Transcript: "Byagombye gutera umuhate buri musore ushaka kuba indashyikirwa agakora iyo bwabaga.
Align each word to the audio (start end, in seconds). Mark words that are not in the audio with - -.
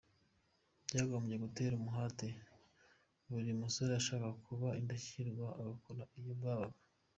"Byagombye 0.85 1.35
gutera 1.43 1.73
umuhate 1.77 2.27
buri 3.29 3.51
musore 3.61 3.91
ushaka 4.01 4.29
kuba 4.45 4.67
indashyikirwa 4.79 5.47
agakora 5.59 6.01
iyo 6.19 6.33
bwabaga. 6.39 6.77